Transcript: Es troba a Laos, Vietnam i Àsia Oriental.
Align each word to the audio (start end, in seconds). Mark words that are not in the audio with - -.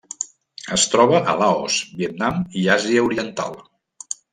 Es 0.77 0.85
troba 0.93 1.21
a 1.21 1.37
Laos, 1.43 1.77
Vietnam 2.03 2.43
i 2.63 2.67
Àsia 2.81 3.09
Oriental. 3.13 3.61